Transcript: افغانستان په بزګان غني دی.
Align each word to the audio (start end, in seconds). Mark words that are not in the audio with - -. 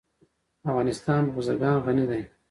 افغانستان 0.69 1.21
په 1.27 1.31
بزګان 1.35 1.75
غني 1.85 2.05
دی. 2.11 2.21